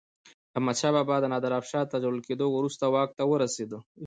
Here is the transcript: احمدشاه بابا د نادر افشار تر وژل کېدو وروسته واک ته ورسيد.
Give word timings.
احمدشاه 0.57 0.93
بابا 0.95 1.15
د 1.21 1.25
نادر 1.33 1.51
افشار 1.59 1.85
تر 1.91 1.99
وژل 2.05 2.21
کېدو 2.27 2.45
وروسته 2.51 2.83
واک 2.93 3.09
ته 3.17 3.23
ورسيد. 3.31 3.71